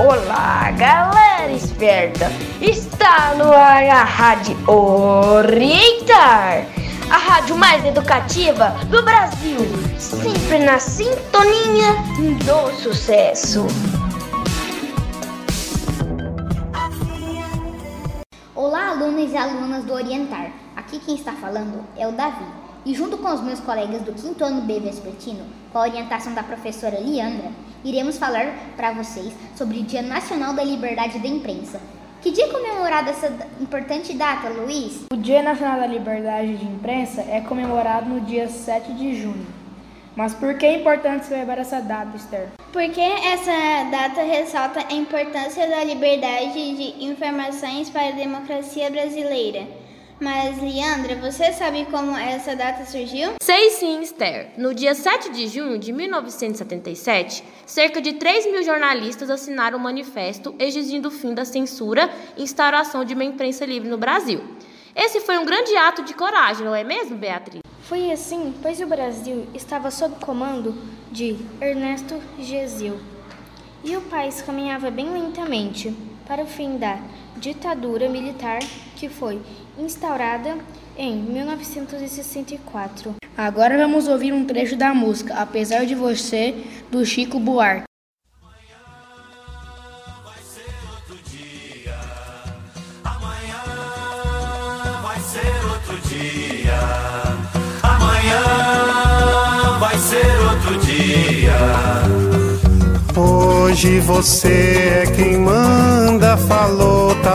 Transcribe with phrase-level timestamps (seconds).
[0.00, 2.30] Olá, galera esperta!
[2.60, 6.64] Está no ar a Rádio Orientar,
[7.10, 9.58] a rádio mais educativa do Brasil,
[9.98, 11.94] sempre na sintonia
[12.46, 13.66] do sucesso.
[18.54, 20.52] Olá, alunos e alunas do Orientar.
[20.76, 22.67] Aqui quem está falando é o Davi.
[22.84, 26.42] E junto com os meus colegas do quinto ano B Vespertino, com a orientação da
[26.42, 27.50] professora Liandra,
[27.84, 31.80] iremos falar para vocês sobre o Dia Nacional da Liberdade da Imprensa.
[32.20, 35.04] Que dia é comemorado essa importante data, Luiz?
[35.12, 39.46] O Dia Nacional da Liberdade de Imprensa é comemorado no dia 7 de junho.
[40.16, 42.48] Mas por que é importante celebrar essa data, Esther?
[42.72, 49.68] Porque essa data ressalta a importância da liberdade de informações para a democracia brasileira.
[50.20, 53.34] Mas, Leandra, você sabe como essa data surgiu?
[53.40, 54.50] Sei sim, Esther.
[54.56, 60.56] No dia 7 de junho de 1977, cerca de 3 mil jornalistas assinaram um manifesto
[60.58, 64.42] exigindo o fim da censura e instauração de uma imprensa livre no Brasil.
[64.94, 67.62] Esse foi um grande ato de coragem, não é mesmo, Beatriz?
[67.82, 70.74] Foi assim, pois o Brasil estava sob comando
[71.12, 72.98] de Ernesto Geisel
[73.84, 75.94] e o país caminhava bem lentamente
[76.26, 76.98] para o fim da
[77.38, 78.58] ditadura militar
[78.96, 79.40] que foi
[79.78, 80.56] instaurada
[80.96, 83.14] em 1964.
[83.36, 86.54] Agora vamos ouvir um trecho da música Apesar de Você,
[86.90, 87.88] do Chico Buarque.
[99.78, 101.58] vai ser outro dia.
[103.16, 105.27] Hoje você é quem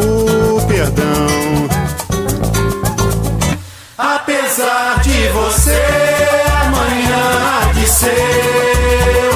[0.00, 1.66] o perdão.
[3.96, 5.82] Apesar de você,
[6.64, 9.30] amanhã há de ser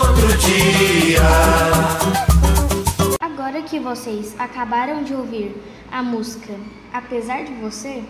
[0.00, 1.22] outro dia.
[3.20, 5.54] Agora que vocês acabaram de ouvir
[5.90, 6.52] a música
[6.96, 8.02] Apesar de Você,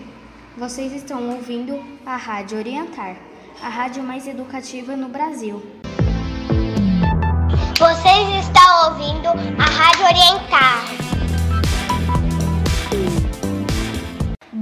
[0.57, 3.17] vocês estão ouvindo a Rádio Orientar,
[3.61, 5.61] a rádio mais educativa no Brasil.
[7.77, 10.96] Vocês estão ouvindo a Rádio Orientar.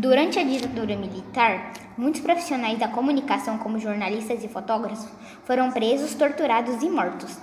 [0.08, 5.08] Durante a ditadura militar, muitos profissionais da comunicação, como jornalistas e fotógrafos,
[5.46, 7.36] foram presos, torturados e mortos.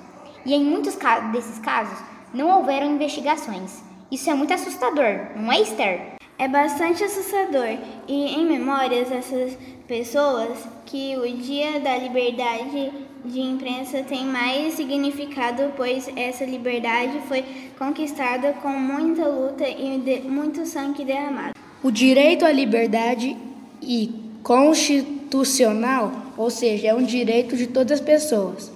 [0.46, 0.96] E em muitos
[1.32, 1.98] desses casos,
[2.32, 3.82] não houveram investigações.
[4.12, 6.12] Isso é muito assustador, não é, Esther?
[6.38, 9.58] É bastante assustador e em memórias dessas
[9.88, 12.92] pessoas que o Dia da Liberdade
[13.24, 17.44] de Imprensa tem mais significado, pois essa liberdade foi
[17.76, 21.61] conquistada com muita luta e muito sangue derramado.
[21.82, 23.37] O direito à liberdade
[23.82, 28.70] e constitucional, ou seja, é um direito de todas as pessoas.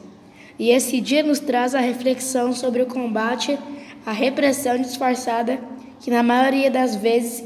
[0.58, 3.56] E esse dia nos traz a reflexão sobre o combate
[4.04, 5.60] à repressão disfarçada
[6.00, 7.44] que na maioria das vezes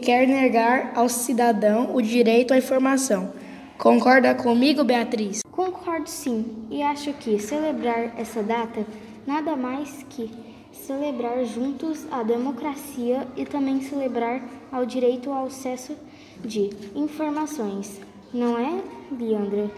[0.00, 3.34] quer negar ao cidadão o direito à informação.
[3.76, 5.40] Concorda comigo, Beatriz?
[5.50, 8.86] Concordo sim, e acho que celebrar essa data
[9.26, 10.30] nada mais que
[10.72, 15.96] celebrar juntos a democracia e também celebrar ao direito ao acesso
[16.44, 18.00] de informações.
[18.32, 19.70] Não é, Leandra?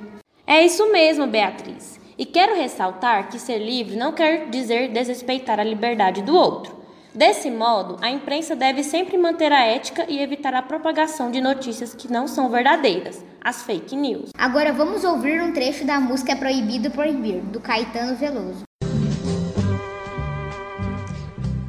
[0.46, 1.98] É isso mesmo, Beatriz.
[2.16, 6.84] E quero ressaltar que ser livre não quer dizer desrespeitar a liberdade do outro.
[7.14, 11.94] Desse modo, a imprensa deve sempre manter a ética e evitar a propagação de notícias
[11.94, 14.30] que não são verdadeiras, as fake news.
[14.36, 18.64] Agora vamos ouvir um trecho da música Proibido Proibir, do Caetano Veloso.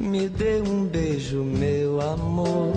[0.00, 2.72] Me dê um beijo, meu amor.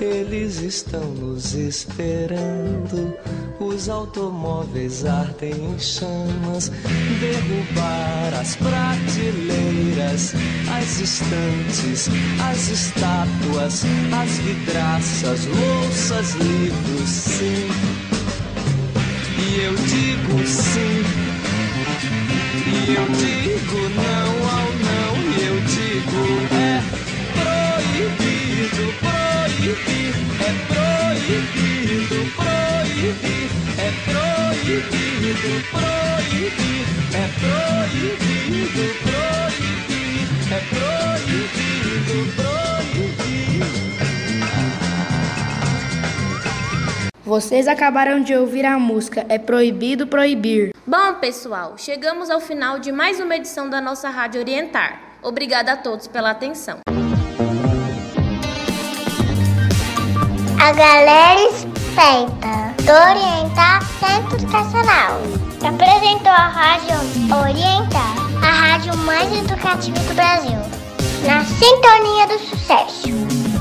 [0.00, 3.16] Eles estão nos esperando.
[3.60, 6.72] Os automóveis ardem em chamas.
[7.20, 10.34] Derrubar as prateleiras,
[10.76, 12.08] as estantes,
[12.50, 13.84] as estátuas,
[14.20, 17.68] as vidraças, louças, livros, sim.
[19.38, 21.04] E eu digo sim.
[22.66, 24.73] E eu digo não ao
[26.14, 26.80] é
[27.34, 30.14] proibido, proibir.
[30.40, 33.50] É proibido, proibir.
[33.78, 36.86] É proibido, proibir.
[37.14, 40.26] É proibido, proibir.
[40.50, 43.64] É proibido, proibir.
[47.24, 50.72] Vocês acabaram de ouvir a música É Proibido Proibir.
[50.86, 55.13] Bom, pessoal, chegamos ao final de mais uma edição da nossa Rádio Orientar.
[55.24, 56.80] Obrigada a todos pela atenção.
[60.62, 65.20] A galera esperta do Orientar Centro Educacional
[65.66, 66.96] apresentou a Rádio
[67.42, 70.58] Orientar, a rádio mais educativa do Brasil,
[71.26, 73.53] na sintonia do sucesso.